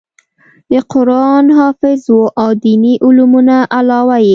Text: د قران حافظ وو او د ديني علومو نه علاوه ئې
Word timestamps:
د 0.71 0.73
قران 0.91 1.45
حافظ 1.59 2.01
وو 2.13 2.25
او 2.41 2.49
د 2.55 2.59
ديني 2.65 2.93
علومو 3.05 3.39
نه 3.47 3.57
علاوه 3.77 4.15
ئې 4.21 4.29